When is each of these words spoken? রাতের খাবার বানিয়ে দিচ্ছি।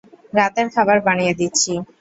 রাতের 0.33 0.67
খাবার 0.75 0.97
বানিয়ে 1.07 1.33
দিচ্ছি। 1.39 1.73